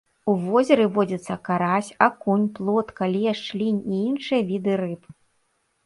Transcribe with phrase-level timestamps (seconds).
[0.31, 5.01] У возеры водзяцца карась, акунь, плотка, лешч, лінь і іншыя віды рыб.